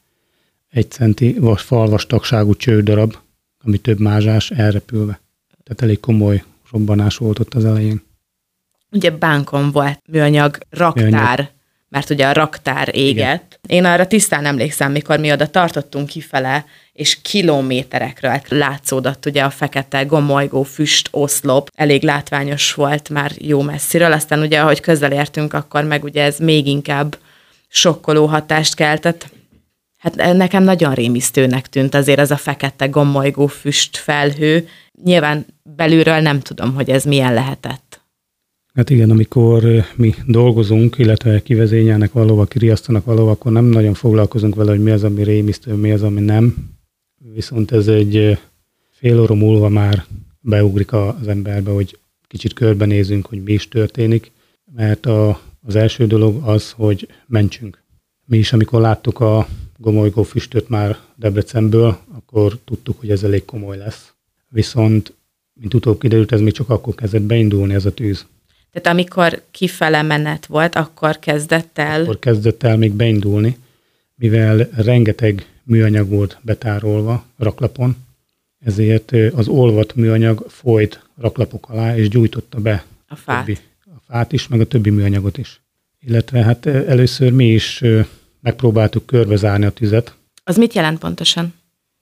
egy 0.77 0.91
centi 0.91 1.33
vas, 1.39 1.63
falvastagságú 1.63 2.55
csődarab, 2.55 3.17
ami 3.65 3.79
több 3.79 3.99
mázsás 3.99 4.51
elrepülve. 4.51 5.21
Tehát 5.65 5.83
elég 5.83 6.01
komoly 6.01 6.43
robbanás 6.71 7.17
volt 7.17 7.39
ott 7.39 7.55
az 7.55 7.65
elején. 7.65 8.03
Ugye 8.91 9.11
bánkon 9.11 9.71
volt 9.71 10.01
műanyag 10.07 10.59
raktár. 10.71 11.11
Műanyag 11.11 11.55
mert 11.89 12.11
ugye 12.11 12.27
a 12.27 12.33
raktár 12.33 12.89
égett. 12.93 13.59
Igen. 13.63 13.79
Én 13.79 13.85
arra 13.85 14.07
tisztán 14.07 14.45
emlékszem, 14.45 14.93
mikor 14.93 15.19
mi 15.19 15.33
oda 15.33 15.47
tartottunk 15.47 16.07
kifele, 16.07 16.65
és 16.93 17.19
kilométerekről 17.23 18.41
látszódott 18.49 19.27
ugye 19.27 19.43
a 19.43 19.51
fekete 19.51 20.03
gomolygó 20.03 20.63
füst 20.63 21.09
oszlop, 21.11 21.71
elég 21.75 22.03
látványos 22.03 22.75
volt 22.75 23.09
már 23.09 23.33
jó 23.39 23.63
messziről, 23.63 24.13
aztán 24.13 24.41
ugye 24.41 24.61
ahogy 24.61 24.81
közel 24.81 25.13
értünk, 25.13 25.53
akkor 25.53 25.85
meg 25.85 26.05
ugye 26.05 26.23
ez 26.23 26.39
még 26.39 26.67
inkább 26.67 27.19
sokkoló 27.69 28.27
hatást 28.27 28.75
keltett. 28.75 29.35
Hát 30.15 30.37
nekem 30.37 30.63
nagyon 30.63 30.95
rémisztőnek 30.95 31.69
tűnt 31.69 31.95
azért 31.95 32.19
ez 32.19 32.31
a 32.31 32.37
fekete 32.37 32.87
gomolygó 32.87 33.47
füst 33.47 33.97
felhő. 33.97 34.69
Nyilván 35.05 35.47
belülről 35.77 36.21
nem 36.21 36.41
tudom, 36.41 36.75
hogy 36.75 36.91
ez 36.91 37.05
milyen 37.05 37.35
lehetett. 37.35 38.01
Hát 38.75 38.91
igen, 38.91 39.11
amikor 39.11 39.85
mi 39.97 40.15
dolgozunk, 40.27 40.99
illetve 40.99 41.43
kivezényelnek 41.43 42.13
valóva, 42.13 42.45
kiriasztanak 42.45 43.05
valóva, 43.05 43.31
akkor 43.31 43.53
nem 43.53 43.65
nagyon 43.65 43.95
foglalkozunk 43.95 44.55
vele, 44.55 44.71
hogy 44.71 44.83
mi 44.83 44.91
az, 44.91 45.05
ami 45.05 45.23
rémisztő, 45.23 45.75
mi 45.75 45.93
az, 45.93 46.03
ami 46.03 46.21
nem. 46.21 46.55
Viszont 47.35 47.73
ez 47.73 47.89
egy 47.89 48.39
fél 48.91 49.21
óra 49.21 49.35
múlva 49.35 49.69
már 49.69 50.05
beugrik 50.41 50.93
az 50.93 51.29
emberbe, 51.29 51.71
hogy 51.71 51.99
kicsit 52.27 52.53
körbenézünk, 52.53 53.27
hogy 53.27 53.43
mi 53.43 53.53
is 53.53 53.69
történik, 53.69 54.33
mert 54.75 55.07
a, 55.07 55.41
az 55.67 55.77
első 55.77 56.07
dolog 56.07 56.43
az, 56.49 56.71
hogy 56.71 57.09
mentsünk. 57.27 57.83
Mi 58.25 58.39
is, 58.39 58.53
amikor 58.53 58.81
láttuk 58.81 59.21
a 59.21 59.49
gomolygó 59.77 60.23
füstöt 60.23 60.69
már 60.69 60.99
Debrecenből, 61.15 61.99
akkor 62.17 62.59
tudtuk, 62.65 63.01
hogy 63.01 63.11
ez 63.11 63.23
elég 63.23 63.45
komoly 63.45 63.77
lesz. 63.77 64.13
Viszont, 64.49 65.13
mint 65.53 65.75
utóbb 65.75 66.01
kiderült, 66.01 66.33
ez 66.33 66.41
még 66.41 66.53
csak 66.53 66.71
akkor 66.71 66.95
kezdett 66.95 67.23
beindulni 67.23 67.75
ez 67.75 67.85
a 67.85 67.95
tűz. 67.95 68.27
Tehát 68.73 68.99
amikor 68.99 69.43
kifele 69.51 70.03
menet 70.03 70.47
volt, 70.47 70.75
akkor 70.75 71.19
kezdett 71.19 71.79
el... 71.79 72.03
Akkor 72.03 72.19
kezdett 72.19 72.63
el 72.63 72.77
még 72.77 72.93
beindulni, 72.93 73.57
mivel 74.15 74.69
rengeteg 74.77 75.47
műanyag 75.63 76.09
volt 76.09 76.39
betárolva 76.43 77.25
raklapon, 77.39 77.97
ezért 78.59 79.13
az 79.35 79.49
olvat 79.49 79.95
műanyag 79.95 80.45
folyt 80.49 81.05
raklapok 81.17 81.69
alá, 81.69 81.97
és 81.97 82.09
gyújtotta 82.09 82.61
be 82.61 82.85
a 83.09 83.17
fát. 83.17 83.45
Többi, 83.45 83.59
a 83.85 84.01
fát 84.07 84.33
is, 84.33 84.49
meg 84.49 84.61
a 84.61 84.67
többi 84.67 84.91
műanyagot 84.91 85.39
is. 85.39 85.61
Illetve 86.01 86.43
hát 86.43 86.67
először 86.67 87.33
mi 87.33 87.53
is 87.53 87.83
megpróbáltuk 88.47 89.07
körbezárni 89.07 89.65
a 89.65 89.71
tüzet. 89.71 90.15
Az 90.45 90.57
mit 90.57 90.75
jelent 90.75 90.99
pontosan? 90.99 91.55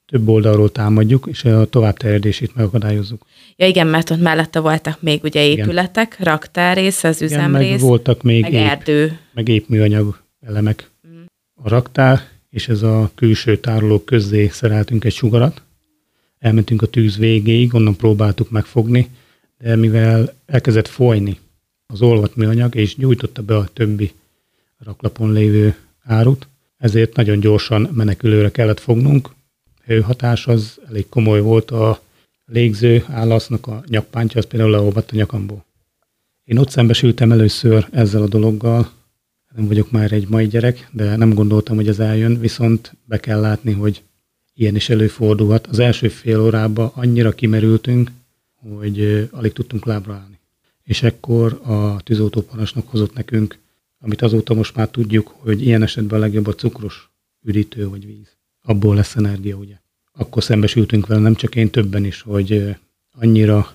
Több 0.06 0.28
oldalról 0.28 0.72
támadjuk, 0.72 1.26
és 1.30 1.44
a 1.44 1.64
továbbterjedését 1.64 2.54
megakadályozzuk. 2.54 3.26
Ja 3.56 3.66
igen, 3.66 3.86
mert 3.86 4.10
ott 4.10 4.20
mellette 4.20 4.60
voltak 4.60 5.02
még 5.02 5.22
ugye 5.22 5.46
épületek, 5.46 6.16
igen. 6.20 6.32
raktárrész, 6.32 7.04
az 7.04 7.22
üzemrész, 7.22 7.70
meg 7.70 7.80
voltak 7.80 8.22
még 8.22 8.42
meg 8.42 8.52
ép, 8.52 8.60
erdő. 8.60 9.18
Meg 9.34 9.48
épműanyag 9.48 10.18
elemek. 10.40 10.90
Mm. 11.08 11.22
A 11.54 11.68
raktár 11.68 12.20
és 12.50 12.68
ez 12.68 12.82
a 12.82 13.10
külső 13.14 13.56
tárolók 13.56 14.04
közé 14.04 14.48
szereltünk 14.48 15.04
egy 15.04 15.12
sugarat, 15.12 15.62
elmentünk 16.38 16.82
a 16.82 16.86
tűz 16.86 17.16
végéig, 17.18 17.74
onnan 17.74 17.96
próbáltuk 17.96 18.50
megfogni, 18.50 19.08
de 19.58 19.76
mivel 19.76 20.34
elkezdett 20.46 20.88
folyni 20.88 21.38
az 21.86 22.02
olvat 22.02 22.36
műanyag, 22.36 22.74
és 22.74 22.96
gyújtotta 22.96 23.42
be 23.42 23.56
a 23.56 23.68
többi 23.72 24.12
raklapon 24.78 25.32
lévő 25.32 25.76
árut, 26.04 26.48
ezért 26.76 27.16
nagyon 27.16 27.40
gyorsan 27.40 27.88
menekülőre 27.92 28.50
kellett 28.50 28.80
fognunk. 28.80 29.30
Hőhatás 29.84 30.46
az 30.46 30.80
elég 30.88 31.08
komoly 31.08 31.40
volt, 31.40 31.70
a 31.70 32.00
légző 32.46 33.04
állasznak 33.08 33.66
a 33.66 33.84
nyakpántja, 33.86 34.38
az 34.40 34.46
például 34.46 34.70
leolvadt 34.70 35.10
a 35.10 35.16
nyakamból. 35.16 35.64
Én 36.44 36.58
ott 36.58 36.70
szembesültem 36.70 37.32
először 37.32 37.88
ezzel 37.90 38.22
a 38.22 38.28
dologgal, 38.28 38.90
nem 39.54 39.66
vagyok 39.66 39.90
már 39.90 40.12
egy 40.12 40.28
mai 40.28 40.46
gyerek, 40.46 40.88
de 40.92 41.16
nem 41.16 41.34
gondoltam, 41.34 41.76
hogy 41.76 41.88
ez 41.88 41.98
eljön, 41.98 42.40
viszont 42.40 42.96
be 43.04 43.20
kell 43.20 43.40
látni, 43.40 43.72
hogy 43.72 44.02
ilyen 44.54 44.74
is 44.74 44.88
előfordulhat. 44.88 45.66
Az 45.66 45.78
első 45.78 46.08
fél 46.08 46.40
órában 46.40 46.90
annyira 46.94 47.32
kimerültünk, 47.32 48.10
hogy 48.54 49.28
alig 49.30 49.52
tudtunk 49.52 49.84
lábra 49.84 50.12
állni. 50.12 50.38
És 50.82 51.02
ekkor 51.02 51.60
a 51.64 52.02
tűzoltóparancsnok 52.02 52.88
hozott 52.88 53.14
nekünk, 53.14 53.58
amit 54.04 54.22
azóta 54.22 54.54
most 54.54 54.76
már 54.76 54.88
tudjuk, 54.88 55.34
hogy 55.36 55.66
ilyen 55.66 55.82
esetben 55.82 56.18
a 56.18 56.22
legjobb 56.22 56.46
a 56.46 56.54
cukros 56.54 57.10
üdítő 57.42 57.88
vagy 57.88 58.06
víz. 58.06 58.36
Abból 58.62 58.94
lesz 58.94 59.16
energia, 59.16 59.56
ugye. 59.56 59.74
Akkor 60.12 60.42
szembesültünk 60.42 61.06
vele, 61.06 61.20
nem 61.20 61.34
csak 61.34 61.54
én, 61.54 61.70
többen 61.70 62.04
is, 62.04 62.20
hogy 62.20 62.76
annyira 63.12 63.72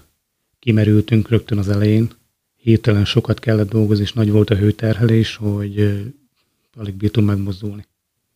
kimerültünk 0.59 1.29
rögtön 1.29 1.57
az 1.57 1.69
elején, 1.69 2.09
hirtelen 2.55 3.05
sokat 3.05 3.39
kellett 3.39 3.69
dolgozni, 3.69 4.03
és 4.03 4.13
nagy 4.13 4.31
volt 4.31 4.49
a 4.49 4.55
hőterhelés, 4.55 5.35
hogy 5.35 6.03
alig 6.75 6.93
bírtunk 6.93 7.27
megmozdulni. 7.27 7.85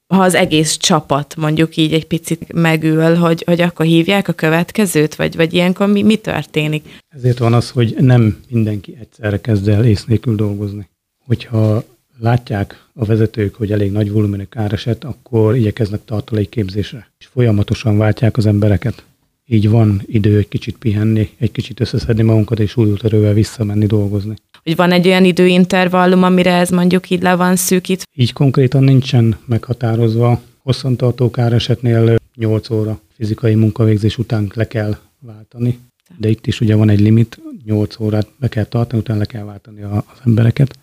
Ha 0.08 0.22
az 0.22 0.36
egész 0.36 0.78
csapat 0.78 1.36
mondjuk 1.36 1.76
így 1.76 1.94
egy 1.94 2.08
picit 2.08 2.54
megül, 2.54 3.16
hogy, 3.16 3.44
hogy 3.46 3.62
akkor 3.62 3.86
hívják 3.86 4.28
a 4.28 4.34
következőt, 4.34 5.16
vagy, 5.16 5.36
vagy 5.36 5.54
ilyenkor 5.54 5.88
mi, 5.88 6.02
mi 6.02 6.16
történik? 6.16 6.86
Ezért 7.10 7.38
van 7.38 7.54
az, 7.54 7.70
hogy 7.70 7.96
nem 8.00 8.44
mindenki 8.50 8.98
egyszerre 9.00 9.42
kezd 9.42 9.68
el 9.68 9.86
ész 9.86 10.06
nélkül 10.06 10.36
dolgozni. 10.36 10.92
Hogyha 11.26 11.84
látják 12.20 12.88
a 12.94 13.06
vezetők, 13.06 13.56
hogy 13.56 13.72
elég 13.72 13.92
nagy 13.92 14.12
volumenű 14.12 14.44
káreset, 14.44 15.04
akkor 15.04 15.56
igyekeznek 15.56 16.06
tartalékképzésre, 16.06 17.08
és 17.20 17.26
folyamatosan 17.26 17.98
váltják 17.98 18.38
az 18.38 18.46
embereket 18.46 19.04
így 19.46 19.70
van 19.70 20.02
idő 20.06 20.38
egy 20.38 20.48
kicsit 20.48 20.78
pihenni, 20.78 21.30
egy 21.38 21.52
kicsit 21.52 21.80
összeszedni 21.80 22.24
magunkat, 22.24 22.60
és 22.60 22.78
új 22.78 22.94
erővel 23.02 23.34
visszamenni 23.34 23.86
dolgozni. 23.86 24.34
Hogy 24.64 24.76
van 24.76 24.92
egy 24.92 25.08
olyan 25.08 25.26
időintervallum, 25.26 26.24
amire 26.24 26.54
ez 26.54 26.70
mondjuk 26.70 27.10
így 27.10 27.22
le 27.22 27.36
van 27.36 27.56
szűkít? 27.56 28.08
Így 28.16 28.34
konkrétan 28.34 28.84
nincsen 28.84 29.38
meghatározva. 29.46 30.42
Hosszantartó 30.58 31.32
káresetnél 31.32 32.16
8 32.36 32.70
óra 32.70 33.00
fizikai 33.16 33.56
munkavégzés 33.56 34.18
után 34.18 34.52
le 34.54 34.68
kell 34.68 34.98
váltani, 35.20 35.80
de 36.18 36.30
itt 36.30 36.48
is 36.48 36.62
ugye 36.62 36.76
van 36.76 36.90
egy 36.90 37.00
limit, 37.00 37.40
8 37.66 38.00
órát 38.00 38.28
be 38.38 38.48
kell 38.48 38.64
tartani, 38.64 39.02
utána 39.02 39.20
le 39.20 39.26
kell 39.26 39.44
váltani 39.44 39.82
az 39.82 40.20
embereket. 40.26 40.78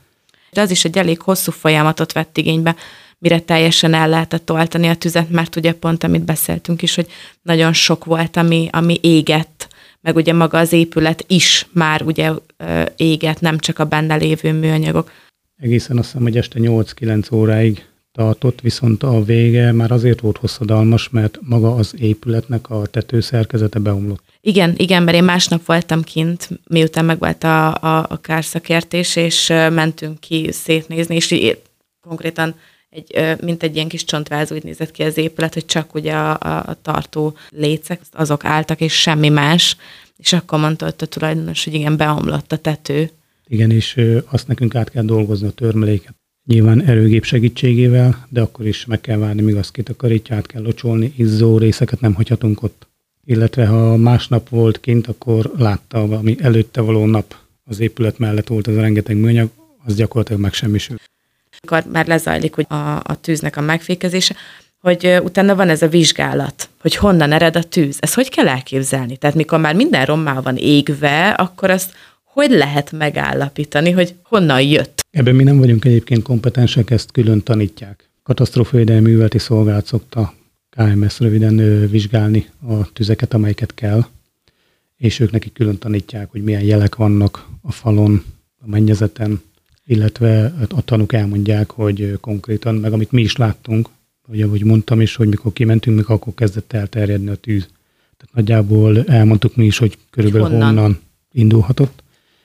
De 0.52 0.60
az 0.60 0.70
is 0.70 0.84
egy 0.84 0.98
elég 0.98 1.20
hosszú 1.20 1.52
folyamatot 1.52 2.12
vett 2.12 2.36
igénybe 2.36 2.76
mire 3.20 3.40
teljesen 3.40 3.94
el 3.94 4.08
lehetett 4.08 4.50
oltani 4.50 4.88
a 4.88 4.94
tüzet, 4.94 5.30
mert 5.30 5.56
ugye 5.56 5.72
pont, 5.72 6.04
amit 6.04 6.24
beszéltünk 6.24 6.82
is, 6.82 6.94
hogy 6.94 7.06
nagyon 7.42 7.72
sok 7.72 8.04
volt, 8.04 8.36
ami, 8.36 8.68
ami 8.72 8.98
égett, 9.02 9.68
meg 10.00 10.16
ugye 10.16 10.32
maga 10.32 10.58
az 10.58 10.72
épület 10.72 11.24
is 11.26 11.66
már 11.72 12.02
ugye 12.02 12.30
égett, 12.96 13.40
nem 13.40 13.58
csak 13.58 13.78
a 13.78 13.84
benne 13.84 14.16
lévő 14.16 14.52
műanyagok. 14.52 15.12
Egészen 15.56 15.98
azt 15.98 16.06
hiszem, 16.06 16.22
hogy 16.22 16.36
este 16.36 16.58
8-9 16.62 17.32
óráig 17.32 17.86
tartott, 18.12 18.60
viszont 18.60 19.02
a 19.02 19.24
vége 19.24 19.72
már 19.72 19.90
azért 19.90 20.20
volt 20.20 20.36
hosszadalmas, 20.36 21.08
mert 21.08 21.38
maga 21.40 21.74
az 21.74 21.94
épületnek 21.98 22.70
a 22.70 22.86
tetőszerkezete 22.86 23.78
beomlott. 23.78 24.22
Igen, 24.40 24.74
igen, 24.76 25.02
mert 25.02 25.16
én 25.16 25.24
másnap 25.24 25.64
voltam 25.64 26.02
kint, 26.02 26.48
miután 26.68 27.04
megvolt 27.04 27.44
a, 27.44 27.74
a, 27.74 28.06
a 28.08 28.20
kárszakértés, 28.20 29.16
és 29.16 29.46
mentünk 29.48 30.20
ki 30.20 30.52
szétnézni, 30.52 31.14
és 31.14 31.56
konkrétan 32.00 32.54
egy, 32.90 33.36
mint 33.40 33.62
egy 33.62 33.74
ilyen 33.74 33.88
kis 33.88 34.04
csontváz 34.04 34.52
úgy 34.52 34.64
nézett 34.64 34.90
ki 34.90 35.02
az 35.02 35.16
épület, 35.16 35.54
hogy 35.54 35.66
csak 35.66 35.94
ugye 35.94 36.12
a, 36.12 36.30
a, 36.30 36.62
a 36.66 36.76
tartó 36.82 37.36
lécek, 37.50 38.00
azok 38.12 38.44
álltak, 38.44 38.80
és 38.80 39.00
semmi 39.00 39.28
más. 39.28 39.76
És 40.16 40.32
akkor 40.32 40.58
mondta 40.58 40.86
ott 40.86 41.02
a 41.02 41.06
tulajdonos, 41.06 41.64
hogy 41.64 41.74
igen, 41.74 41.96
beomlott 41.96 42.52
a 42.52 42.56
tető. 42.56 43.10
Igen, 43.46 43.70
és 43.70 44.00
azt 44.30 44.46
nekünk 44.46 44.74
át 44.74 44.90
kell 44.90 45.04
dolgozni 45.04 45.46
a 45.46 45.50
törmeléket. 45.50 46.14
Nyilván 46.46 46.82
erőgép 46.82 47.24
segítségével, 47.24 48.26
de 48.28 48.40
akkor 48.40 48.66
is 48.66 48.84
meg 48.84 49.00
kell 49.00 49.18
várni, 49.18 49.42
míg 49.42 49.56
azt 49.56 49.72
kitakarítja, 49.72 50.36
át 50.36 50.46
kell 50.46 50.62
locsolni, 50.62 51.12
izzó 51.16 51.58
részeket 51.58 52.00
nem 52.00 52.14
hagyhatunk 52.14 52.62
ott. 52.62 52.88
Illetve 53.30 53.66
ha 53.66 53.96
másnap 53.96 54.48
volt 54.48 54.80
kint, 54.80 55.06
akkor 55.06 55.50
látta, 55.58 56.02
ami 56.02 56.36
előtte 56.40 56.80
való 56.80 57.06
nap 57.06 57.34
az 57.64 57.80
épület 57.80 58.18
mellett 58.18 58.46
volt 58.46 58.66
az 58.66 58.76
a 58.76 58.80
rengeteg 58.80 59.16
műanyag, 59.16 59.48
az 59.84 59.94
gyakorlatilag 59.94 60.40
megsemmisült 60.40 61.00
amikor 61.62 61.92
már 61.92 62.06
lezajlik 62.06 62.54
hogy 62.54 62.66
a, 62.68 62.96
a 62.96 63.18
tűznek 63.20 63.56
a 63.56 63.60
megfékezése, 63.60 64.34
hogy 64.80 65.18
utána 65.22 65.54
van 65.54 65.68
ez 65.68 65.82
a 65.82 65.88
vizsgálat, 65.88 66.68
hogy 66.80 66.96
honnan 66.96 67.32
ered 67.32 67.56
a 67.56 67.62
tűz. 67.62 67.96
Ezt 68.00 68.14
hogy 68.14 68.28
kell 68.28 68.48
elképzelni? 68.48 69.16
Tehát 69.16 69.36
mikor 69.36 69.58
már 69.58 69.74
minden 69.74 70.04
rommá 70.04 70.40
van 70.40 70.56
égve, 70.56 71.28
akkor 71.28 71.70
azt 71.70 71.94
hogy 72.24 72.50
lehet 72.50 72.92
megállapítani, 72.92 73.90
hogy 73.90 74.14
honnan 74.22 74.62
jött? 74.62 75.00
Ebben 75.10 75.34
mi 75.34 75.42
nem 75.42 75.58
vagyunk 75.58 75.84
egyébként 75.84 76.22
kompetensek, 76.22 76.90
ezt 76.90 77.12
külön 77.12 77.42
tanítják. 77.42 78.08
Katasztrófavédelmi 78.22 79.10
műveleti 79.10 79.38
szolgálat 79.38 79.86
szokta 79.86 80.32
KMS 80.70 81.18
röviden 81.18 81.88
vizsgálni 81.88 82.48
a 82.68 82.92
tüzeket, 82.92 83.34
amelyeket 83.34 83.74
kell, 83.74 84.06
és 84.96 85.20
ők 85.20 85.30
neki 85.30 85.52
külön 85.52 85.78
tanítják, 85.78 86.30
hogy 86.30 86.42
milyen 86.42 86.62
jelek 86.62 86.94
vannak 86.94 87.48
a 87.62 87.72
falon, 87.72 88.22
a 88.58 88.68
mennyezeten, 88.68 89.40
illetve 89.86 90.54
a 90.68 90.82
tanúk 90.82 91.12
elmondják, 91.12 91.70
hogy 91.70 92.18
konkrétan, 92.20 92.74
meg 92.74 92.92
amit 92.92 93.10
mi 93.10 93.20
is 93.20 93.36
láttunk, 93.36 93.88
hogy 94.26 94.42
ahogy 94.42 94.64
mondtam 94.64 95.00
is, 95.00 95.14
hogy 95.14 95.28
mikor 95.28 95.52
kimentünk, 95.52 95.96
mikor 95.96 96.14
akkor 96.14 96.34
kezdett 96.34 96.72
elterjedni 96.72 97.28
a 97.28 97.34
tűz. 97.34 97.68
Tehát 98.16 98.34
nagyjából 98.34 99.04
elmondtuk 99.04 99.56
mi 99.56 99.64
is, 99.64 99.78
hogy 99.78 99.98
körülbelül 100.10 100.48
honnan, 100.48 100.66
honnan 100.66 101.00
indulhatott, 101.32 102.02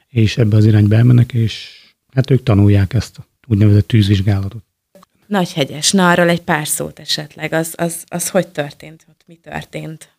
és 0.07 0.37
ebbe 0.37 0.55
az 0.55 0.65
irányba 0.65 0.95
elmennek, 0.95 1.33
és 1.33 1.67
hát 2.13 2.31
ők 2.31 2.43
tanulják 2.43 2.93
ezt 2.93 3.17
a 3.17 3.25
úgynevezett 3.47 3.87
tűzvizsgálatot. 3.87 4.63
Nagyhegyes, 5.27 5.91
na 5.91 6.09
arról 6.09 6.29
egy 6.29 6.41
pár 6.41 6.67
szót 6.67 6.99
esetleg, 6.99 7.53
az, 7.53 7.73
az, 7.77 8.03
az 8.07 8.29
hogy 8.29 8.47
történt, 8.47 9.05
ott 9.09 9.21
mi 9.25 9.35
történt? 9.35 10.09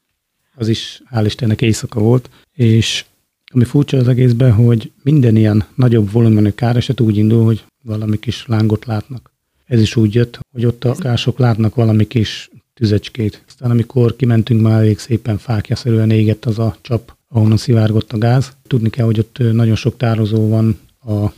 Az 0.55 0.69
is, 0.69 1.03
hál' 1.15 1.23
Istennek 1.25 1.63
éjszaka 1.63 2.01
volt, 2.01 2.31
és 2.53 3.05
ami 3.53 3.65
furcsa 3.65 3.97
az 3.97 4.09
egészben, 4.09 4.53
hogy 4.53 4.93
minden 5.03 5.37
ilyen 5.37 5.67
nagyobb 5.75 6.13
volumenű 6.13 6.51
káreset 6.51 7.01
úgy 7.01 7.17
indul, 7.17 7.45
hogy 7.45 7.65
valami 7.83 8.19
kis 8.19 8.47
lángot 8.47 8.85
látnak. 8.85 9.31
Ez 9.65 9.81
is 9.81 9.97
úgy 9.97 10.15
jött, 10.15 10.39
hogy 10.53 10.67
ott 10.67 10.85
a 10.85 10.95
kások 10.95 11.39
látnak 11.39 11.75
valami 11.75 12.07
kis 12.07 12.51
tüzecskét. 12.75 13.43
Aztán 13.47 13.71
amikor 13.71 14.17
kimentünk, 14.17 14.61
már 14.61 14.81
elég 14.81 14.99
szépen 14.99 15.39
fákjaszerűen 15.39 16.11
égett 16.11 16.45
az 16.45 16.59
a 16.59 16.77
csap, 16.81 17.17
ahonnan 17.29 17.57
szivárgott 17.57 18.13
a 18.13 18.19
gáz. 18.19 18.57
Tudni 18.67 18.91
kell, 18.91 19.05
hogy 19.05 19.19
ott 19.19 19.39
nagyon 19.39 19.77
sok 19.77 19.97
tározó 19.97 20.49
van 20.49 20.79
a 21.07 21.33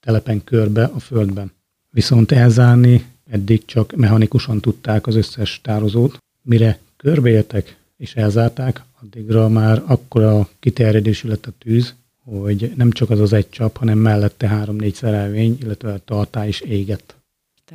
telepen 0.00 0.44
körbe 0.44 0.84
a 0.84 0.98
földben. 0.98 1.52
Viszont 1.90 2.32
elzárni 2.32 3.04
eddig 3.30 3.64
csak 3.64 3.94
mechanikusan 3.96 4.60
tudták 4.60 5.06
az 5.06 5.14
összes 5.14 5.60
tározót. 5.62 6.18
Mire 6.42 6.78
körbeértek 6.96 7.76
és 7.96 8.14
elzárták, 8.14 8.82
addigra 9.02 9.48
már 9.48 9.82
akkora 9.86 10.48
kiterjedésű 10.60 11.28
lett 11.28 11.46
a 11.46 11.52
tűz, 11.58 11.94
hogy 12.24 12.72
nem 12.76 12.90
csak 12.90 13.10
az 13.10 13.20
az 13.20 13.32
egy 13.32 13.48
csap, 13.50 13.76
hanem 13.76 13.98
mellette 13.98 14.48
három-négy 14.48 14.94
szerelvény, 14.94 15.58
illetve 15.62 15.92
a 15.92 16.04
tartá 16.04 16.46
is 16.46 16.60
égett. 16.60 17.14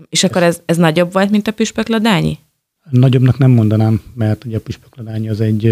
És 0.10 0.24
akkor 0.24 0.44
ez, 0.44 0.62
ez 0.65 0.77
nagyobb 0.77 1.13
volt, 1.13 1.29
mint 1.29 1.48
a 1.48 1.51
püspökladányi? 1.51 2.38
Nagyobbnak 2.89 3.38
nem 3.38 3.51
mondanám, 3.51 4.01
mert 4.13 4.46
ugye 4.46 4.58
a 4.58 4.62
püspökladány 4.62 5.29
az 5.29 5.41
egy, 5.41 5.65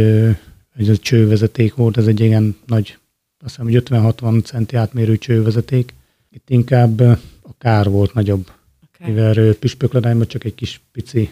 egy 0.78 1.00
csővezeték 1.02 1.76
volt, 1.76 1.98
ez 1.98 2.08
egy 2.08 2.20
ilyen 2.20 2.56
nagy, 2.66 2.98
azt 3.40 3.56
hiszem, 3.56 3.66
hogy 3.66 3.84
50-60 4.20 4.44
centi 4.44 4.76
átmérő 4.76 5.18
csővezeték. 5.18 5.94
Itt 6.32 6.50
inkább 6.50 7.00
a 7.42 7.58
kár 7.58 7.90
volt 7.90 8.14
nagyobb, 8.14 8.52
okay. 9.00 9.14
mivel 9.14 9.54
püspökladányban 9.54 10.28
csak 10.28 10.44
egy 10.44 10.56
kis 10.56 10.82
pici 10.92 11.32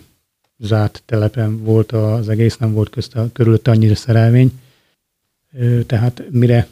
zárt 0.57 1.03
telepen 1.05 1.63
volt 1.63 1.91
az 1.91 2.29
egész, 2.29 2.57
nem 2.57 2.73
volt 2.73 2.89
közt 2.89 3.15
a, 3.15 3.29
körülötte 3.33 3.71
annyira 3.71 3.95
szerelvény. 3.95 4.59
Tehát 5.85 6.23
mire 6.29 6.67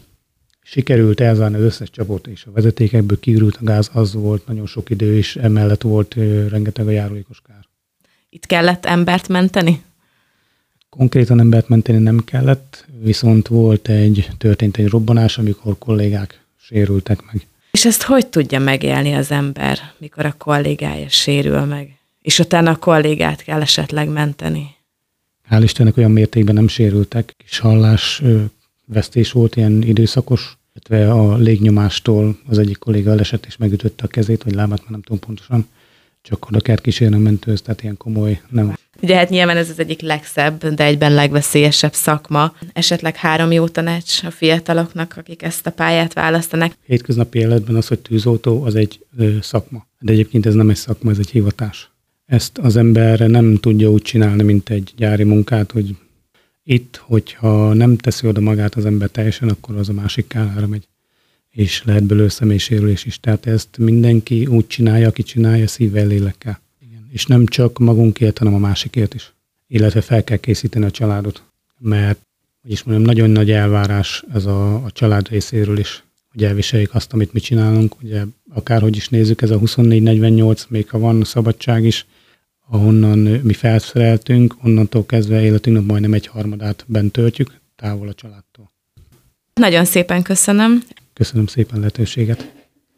sikerült 0.63 1.19
elzárni 1.19 1.55
az 1.55 1.61
összes 1.61 1.89
csapot 1.89 2.27
és 2.27 2.45
a 2.45 2.51
vezetékekből 2.51 3.19
kiürült 3.19 3.55
a 3.55 3.63
gáz, 3.63 3.89
az 3.93 4.13
volt 4.13 4.47
nagyon 4.47 4.65
sok 4.65 4.89
idő, 4.89 5.17
és 5.17 5.35
emellett 5.35 5.81
volt 5.81 6.13
rengeteg 6.49 6.87
a 6.87 6.91
járulékos 6.91 7.41
kár. 7.47 7.65
Itt 8.29 8.45
kellett 8.45 8.85
embert 8.85 9.27
menteni? 9.27 9.83
Konkrétan 10.89 11.39
embert 11.39 11.67
menteni 11.67 11.97
nem 11.97 12.23
kellett, 12.23 12.85
viszont 13.01 13.47
volt 13.47 13.87
egy, 13.87 14.29
történt 14.37 14.77
egy 14.77 14.87
robbanás, 14.87 15.37
amikor 15.37 15.77
kollégák 15.77 16.43
sérültek 16.57 17.25
meg. 17.31 17.47
És 17.77 17.85
ezt 17.85 18.03
hogy 18.03 18.27
tudja 18.27 18.59
megélni 18.59 19.13
az 19.13 19.31
ember, 19.31 19.79
mikor 19.97 20.25
a 20.25 20.35
kollégája 20.37 21.09
sérül 21.09 21.59
meg? 21.59 21.97
És 22.21 22.39
utána 22.39 22.71
a 22.71 22.75
kollégát 22.75 23.43
kell 23.43 23.61
esetleg 23.61 24.09
menteni? 24.09 24.75
Hál' 25.49 25.61
Istennek 25.63 25.97
olyan 25.97 26.11
mértékben 26.11 26.55
nem 26.55 26.67
sérültek, 26.67 27.33
kis 27.37 27.59
hallás 27.59 28.21
vesztés 28.85 29.31
volt 29.31 29.55
ilyen 29.55 29.81
időszakos, 29.81 30.57
illetve 30.73 31.13
a 31.13 31.35
légnyomástól 31.37 32.37
az 32.47 32.57
egyik 32.57 32.77
kolléga 32.77 33.11
elesett 33.11 33.45
és 33.45 33.57
megütötte 33.57 34.03
a 34.03 34.07
kezét, 34.07 34.43
vagy 34.43 34.53
lábát, 34.53 34.81
már 34.81 34.91
nem 34.91 35.01
tudom 35.01 35.19
pontosan, 35.19 35.67
csak 36.23 36.47
oda 36.47 36.59
kell 36.59 36.77
kísérni 36.77 37.15
a 37.15 37.19
mentőhöz, 37.19 37.61
tehát 37.61 37.83
ilyen 37.83 37.97
komoly 37.97 38.41
nem. 38.49 38.77
Ugye 39.01 39.15
hát 39.15 39.29
nyilván 39.29 39.57
ez 39.57 39.69
az 39.69 39.79
egyik 39.79 40.01
legszebb, 40.01 40.65
de 40.65 40.83
egyben 40.83 41.13
legveszélyesebb 41.13 41.93
szakma. 41.93 42.53
Esetleg 42.73 43.15
három 43.15 43.51
jó 43.51 43.67
tanács 43.67 44.23
a 44.23 44.31
fiataloknak, 44.31 45.13
akik 45.17 45.41
ezt 45.41 45.67
a 45.67 45.71
pályát 45.71 46.13
választanak. 46.13 46.73
Hétköznapi 46.85 47.39
életben 47.39 47.75
az, 47.75 47.87
hogy 47.87 47.99
tűzoltó, 47.99 48.63
az 48.63 48.75
egy 48.75 49.05
ö, 49.17 49.37
szakma. 49.41 49.87
De 49.99 50.11
egyébként 50.11 50.45
ez 50.45 50.53
nem 50.53 50.69
egy 50.69 50.75
szakma, 50.75 51.11
ez 51.11 51.17
egy 51.19 51.29
hivatás. 51.29 51.91
Ezt 52.25 52.57
az 52.57 52.75
ember 52.75 53.19
nem 53.19 53.55
tudja 53.55 53.91
úgy 53.91 54.01
csinálni, 54.01 54.43
mint 54.43 54.69
egy 54.69 54.93
gyári 54.95 55.23
munkát, 55.23 55.71
hogy 55.71 55.95
itt, 56.63 57.01
hogyha 57.05 57.73
nem 57.73 57.97
teszi 57.97 58.27
oda 58.27 58.41
magát 58.41 58.75
az 58.75 58.85
ember 58.85 59.09
teljesen, 59.09 59.49
akkor 59.49 59.75
az 59.75 59.89
a 59.89 59.93
másik 59.93 60.27
kárára 60.27 60.67
megy, 60.67 60.87
és 61.53 61.83
lehet 61.83 62.03
belőle 62.03 62.29
személysérülés 62.29 63.05
is. 63.05 63.19
Tehát 63.19 63.45
ezt 63.45 63.77
mindenki 63.77 64.45
úgy 64.45 64.67
csinálja, 64.67 65.07
aki 65.07 65.23
csinálja 65.23 65.67
szívvel, 65.67 66.07
lélekkel. 66.07 66.59
Igen. 66.81 67.07
És 67.11 67.25
nem 67.25 67.45
csak 67.45 67.79
magunkért, 67.79 68.37
hanem 68.37 68.53
a 68.53 68.57
másikért 68.57 69.13
is. 69.13 69.33
Illetve 69.67 70.01
fel 70.01 70.23
kell 70.23 70.37
készíteni 70.37 70.85
a 70.85 70.91
családot, 70.91 71.43
mert, 71.79 72.19
hogy 72.61 72.71
is 72.71 72.83
mondjam, 72.83 73.07
nagyon 73.07 73.29
nagy 73.29 73.51
elvárás 73.51 74.23
ez 74.33 74.45
a, 74.45 74.73
a 74.73 74.91
család 74.91 75.29
részéről 75.29 75.77
is, 75.77 76.03
hogy 76.31 76.43
elviseljék 76.43 76.93
azt, 76.93 77.13
amit 77.13 77.33
mi 77.33 77.39
csinálunk. 77.39 78.01
Ugye 78.01 78.23
akárhogy 78.53 78.95
is 78.95 79.09
nézzük, 79.09 79.41
ez 79.41 79.49
a 79.49 79.59
24-48, 79.59 80.67
még 80.67 80.89
ha 80.89 80.99
van 80.99 81.23
szabadság 81.23 81.83
is, 81.83 82.05
ahonnan 82.67 83.17
mi 83.17 83.53
felszereltünk, 83.53 84.55
onnantól 84.63 85.05
kezdve 85.05 85.41
életünknek 85.41 85.85
majdnem 85.85 86.13
egy 86.13 86.27
harmadát 86.27 86.83
bent 86.87 87.11
töltjük, 87.11 87.59
távol 87.75 88.07
a 88.07 88.13
családtól. 88.13 88.71
Nagyon 89.53 89.85
szépen 89.85 90.21
köszönöm. 90.21 90.83
Köszönöm 91.13 91.47
szépen 91.47 91.79
lehetőséget. 91.79 92.62